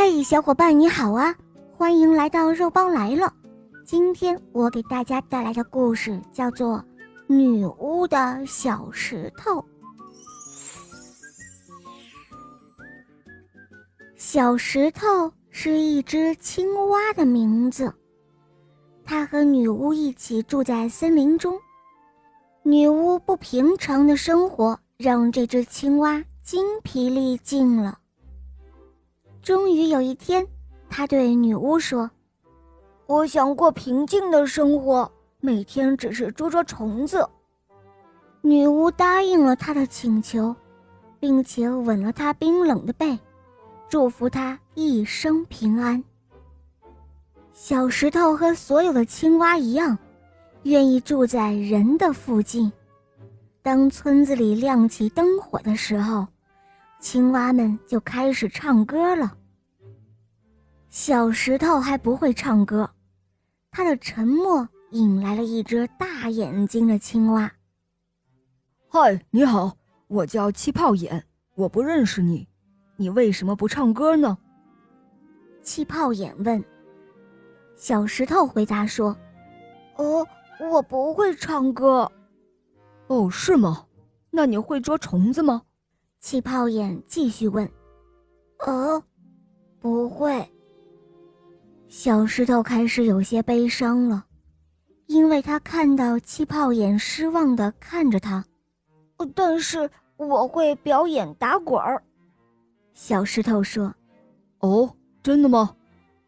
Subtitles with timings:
[0.00, 1.34] 嘿，小伙伴你好啊！
[1.76, 3.34] 欢迎来到肉包来了。
[3.84, 6.76] 今天我给大家带来的故事叫做
[7.26, 9.60] 《女巫的小石头》。
[14.14, 17.92] 小石头是一只青蛙的名字，
[19.04, 21.58] 它和女巫一起住在森林中。
[22.62, 27.98] 女巫不平常的生活让这只青蛙精疲力尽了。
[29.48, 30.46] 终于有一天，
[30.90, 32.10] 他对女巫说
[33.08, 37.26] ：“我想过平静的生活，每天只是捉捉虫子。”
[38.44, 40.54] 女巫答应了他的请求，
[41.18, 43.18] 并且吻了他冰冷的背，
[43.88, 46.04] 祝福他一生平安。
[47.54, 49.96] 小石头和所有的青蛙一样，
[50.64, 52.70] 愿意住在人的附近。
[53.62, 56.26] 当村子里亮起灯火的时候。
[57.00, 59.37] 青蛙们就开始唱歌了。
[60.90, 62.88] 小石头还不会唱歌，
[63.70, 67.50] 他的沉默引来了一只大眼睛的青蛙。
[68.88, 69.76] 嗨，你好，
[70.06, 71.22] 我叫气泡眼，
[71.54, 72.48] 我不认识你，
[72.96, 74.38] 你为什么不唱歌呢？
[75.62, 76.64] 气泡眼问。
[77.76, 79.14] 小石头回答说
[79.96, 80.26] ：“哦，
[80.58, 82.10] 我不会唱歌。”
[83.08, 83.84] 哦，是吗？
[84.30, 85.62] 那你会捉虫子吗？
[86.18, 87.70] 气泡眼继续问
[88.66, 89.02] ：“呃，
[89.78, 90.50] 不会。”
[91.88, 94.24] 小石头开始有些悲伤了，
[95.06, 98.44] 因为他看到气泡眼失望的看着他。
[99.34, 102.02] 但是我会表演打滚儿。”
[102.92, 103.92] 小石头说。
[104.60, 105.74] “哦，真的吗？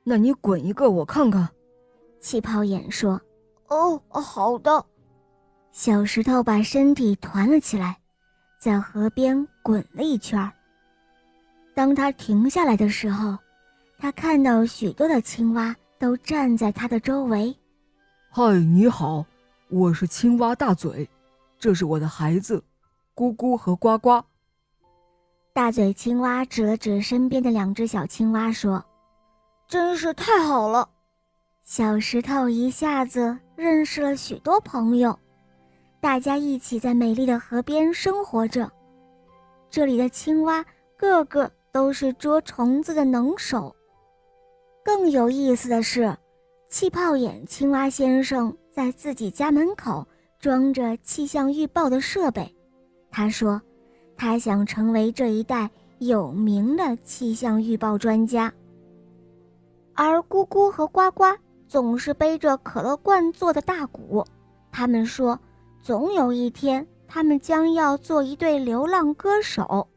[0.03, 1.48] 那你滚一个我看看。”
[2.20, 3.20] 气泡眼说。
[3.69, 4.84] “哦，好的。”
[5.72, 7.97] 小石头把身体团了起来。
[8.58, 10.53] 在河边滚了一圈。
[11.75, 13.38] 当他停下来的时候，
[14.00, 17.54] 他看到许多的青蛙都站在他的周围。
[18.30, 19.26] 嗨，你好，
[19.68, 21.06] 我是青蛙大嘴，
[21.58, 22.64] 这是我的孩子，
[23.14, 24.25] 咕咕和呱呱。
[25.52, 28.82] 大嘴青蛙指了指身边的两只小青蛙，说
[29.69, 30.88] ：“真是太好了。”
[31.62, 35.19] 小石头一下子认识了许多朋友。
[36.00, 38.72] 大家一起在美丽的河边生活着，
[39.69, 40.64] 这里的青蛙
[40.96, 43.76] 个个都是捉虫子的能手。
[44.92, 46.12] 更有意思的是，
[46.68, 50.04] 气泡眼青蛙先生在自己家门口
[50.40, 52.52] 装着气象预报的设备。
[53.08, 53.62] 他说，
[54.16, 55.70] 他想成为这一带
[56.00, 58.52] 有名的气象预报专家。
[59.94, 61.24] 而咕咕和呱呱
[61.68, 64.24] 总是背着可乐罐做的大鼓，
[64.72, 65.38] 他们说。
[65.82, 69.88] 总有一天，他们将要做一对流浪歌手。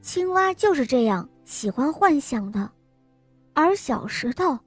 [0.00, 2.68] 青蛙就是这样喜欢幻想的，
[3.54, 4.58] 而小石头，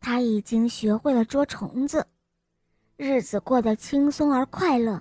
[0.00, 2.06] 他已经学会了捉虫子，
[2.96, 5.00] 日子过得轻松而快乐，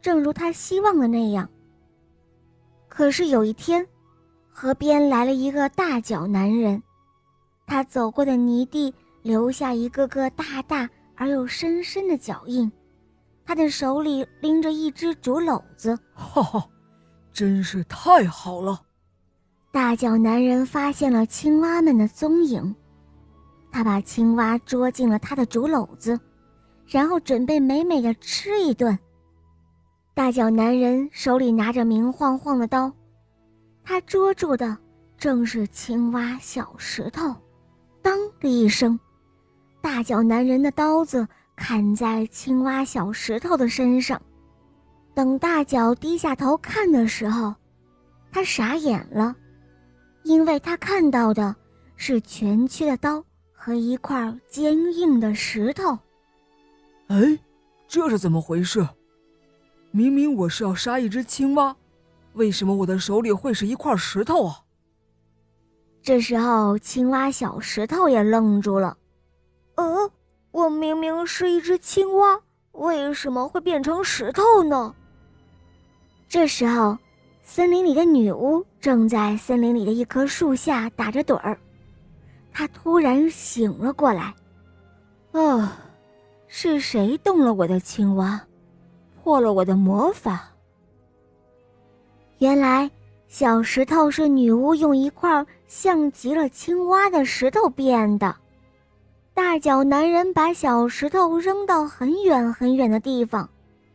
[0.00, 1.48] 正如他希望的那样。
[2.88, 3.86] 可是有一天，
[4.50, 6.82] 河边来了一个大脚男人，
[7.66, 8.92] 他走过的泥地
[9.22, 12.70] 留下一个个大大而又深深的脚印。
[13.46, 16.68] 他的手里拎着一只竹篓子，哈哈，
[17.32, 18.80] 真是太好了！
[19.72, 22.74] 大脚男人发现了青蛙们的踪影，
[23.70, 26.18] 他把青蛙捉进了他的竹篓子，
[26.86, 28.98] 然后准备美美的吃一顿。
[30.12, 32.92] 大脚男人手里拿着明晃晃的刀，
[33.84, 34.76] 他捉住的
[35.16, 37.34] 正是青蛙小石头。
[38.02, 38.98] 当的一声，
[39.80, 41.26] 大脚男人的刀子。
[41.62, 44.18] 砍在青蛙小石头的身上。
[45.12, 47.54] 等大脚低下头看的时候，
[48.32, 49.36] 他傻眼了，
[50.22, 51.54] 因为他看到的
[51.96, 55.98] 是蜷曲的刀和一块坚硬的石头。
[57.08, 57.38] 哎，
[57.88, 58.86] 这是怎么回事？
[59.90, 61.74] 明明我是要杀一只青蛙，
[62.34, 64.56] 为什么我的手里会是一块石头啊？
[66.02, 68.96] 这时候，青蛙小石头也愣住了。
[69.76, 70.10] 呃。
[70.52, 72.36] 我明明是一只青蛙，
[72.72, 74.92] 为什么会变成石头呢？
[76.28, 76.98] 这时候，
[77.42, 81.58] 森林里的女巫正在森林里的一棵树下打着盹儿。
[82.52, 84.34] 她突然醒了过来，
[85.32, 85.78] 啊，
[86.46, 88.40] 是谁动了我的青蛙，
[89.22, 90.48] 破了我的魔法？
[92.38, 92.90] 原来，
[93.28, 98.34] 小石头是女巫用一块像极了青蛙的石头变的。
[99.34, 103.48] 大脚男人把小石头扔到很远很远的地方，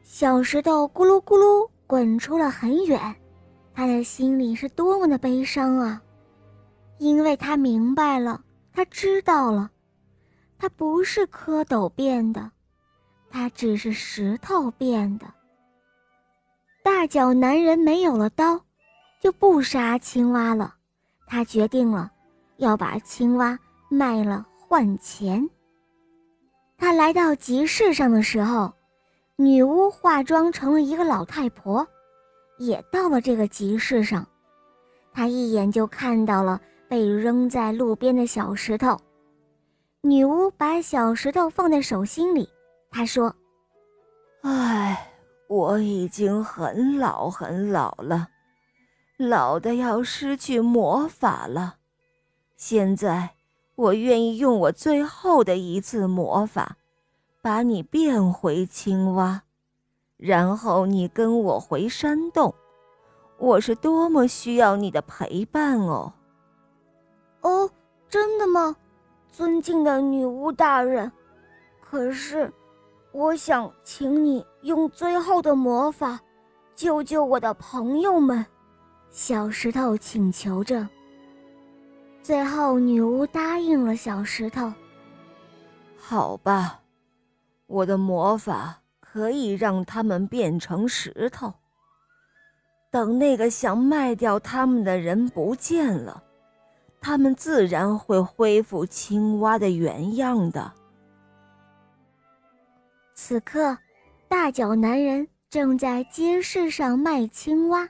[0.03, 3.15] 小石头咕噜咕噜滚出了很远，
[3.75, 6.01] 他的心里是多么的悲伤啊！
[6.97, 8.41] 因为他明白了，
[8.71, 9.69] 他知道了，
[10.57, 12.49] 他不是蝌蚪变的，
[13.29, 15.25] 他只是石头变的。
[16.81, 18.61] 大脚男人没有了刀，
[19.19, 20.73] 就不杀青蛙了。
[21.27, 22.09] 他决定了，
[22.57, 25.49] 要把青蛙卖了换钱。
[26.77, 28.71] 他来到集市上的时候，
[29.35, 31.85] 女巫化妆成了一个老太婆，
[32.57, 34.25] 也到了这个集市上。
[35.13, 38.97] 他一眼就看到了被扔在路边的小石头。
[40.01, 42.49] 女巫把小石头放在手心里，
[42.91, 43.35] 她说
[44.43, 45.11] ：“唉，
[45.47, 48.29] 我已经很老很老了，
[49.17, 51.75] 老的要失去魔法了。
[52.55, 53.31] 现在。”
[53.75, 56.77] 我愿意用我最后的一次魔法，
[57.41, 59.43] 把你变回青蛙，
[60.17, 62.53] 然后你跟我回山洞。
[63.37, 66.13] 我是多么需要你的陪伴哦！
[67.41, 67.69] 哦，
[68.07, 68.75] 真的吗，
[69.29, 71.11] 尊敬的女巫大人？
[71.81, 72.51] 可是，
[73.11, 76.19] 我想请你用最后的魔法，
[76.75, 78.45] 救救我的朋友们。
[79.09, 80.87] 小石头请求着。
[82.23, 84.73] 最后，女巫答应了小石头。
[85.97, 86.79] 好吧，
[87.67, 88.81] 我的魔法
[89.15, 91.53] 可以让他们变成石头。
[92.91, 96.21] 等那个想卖掉他们的人不见了，
[96.99, 100.69] 他们自然会恢复青蛙的原样的。
[103.13, 103.77] 此刻，
[104.27, 107.87] 大脚男人正在街市上卖青蛙，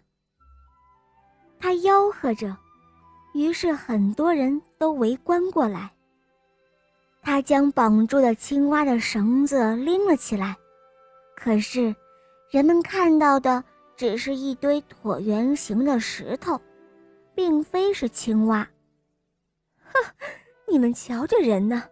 [1.60, 2.56] 他吆喝着。
[3.34, 5.92] 于是很多人都围观过来。
[7.24, 10.56] 他将绑住的青蛙的绳子拎了起来，
[11.36, 11.96] 可是
[12.50, 13.64] 人们看到的
[13.96, 16.60] 只是一堆椭圆形的石头，
[17.36, 18.68] 并非是青蛙。
[19.84, 20.14] 哼，
[20.68, 21.84] 你们瞧这人呢，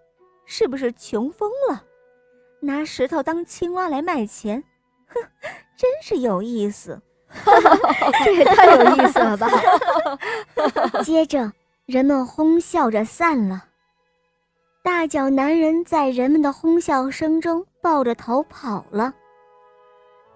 [0.45, 1.83] 是不是穷疯了？
[2.61, 4.63] 拿石头当青蛙来卖钱，
[5.07, 5.21] 哼，
[5.77, 6.99] 真是有意思。
[8.23, 9.49] 这也太有意思了吧！
[11.03, 11.51] 接着，
[11.85, 13.65] 人们哄笑着散了。
[14.83, 19.13] 大脚男人在人们的哄笑声中抱着头跑了。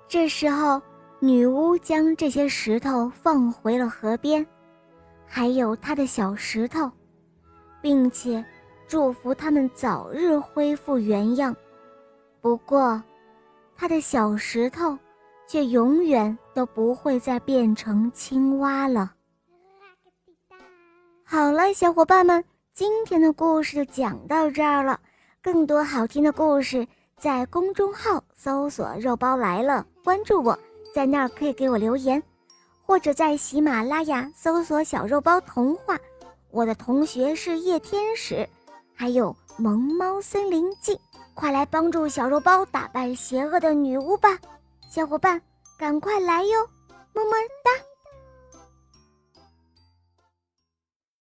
[0.07, 0.81] 这时候，
[1.19, 4.45] 女巫将这些石头放回了河边，
[5.25, 6.89] 还有他的小石头，
[7.81, 8.43] 并且
[8.87, 11.55] 祝福他们早日恢复原样。
[12.41, 13.01] 不过，
[13.75, 14.97] 他的小石头。
[15.49, 19.13] 却永远都不会再变成青蛙了。
[21.23, 22.43] 好了，小伙伴们，
[22.73, 24.99] 今天的故事就讲到这儿了。
[25.41, 30.57] 更多好听的故事，在公众号搜索“肉包来了”，关注我，
[30.95, 32.23] 在那儿可以给我留言，
[32.85, 35.99] 或者在喜马拉雅搜索“小肉包童话”。
[36.49, 38.47] 我的同学是夜天使，
[38.95, 40.93] 还有《萌猫森林记》，
[41.33, 44.39] 快来帮助小肉包打败邪恶的女巫吧！
[44.89, 45.41] 小伙伴，
[45.77, 46.61] 赶快来哟，
[47.13, 47.31] 么么
[47.61, 47.71] 哒。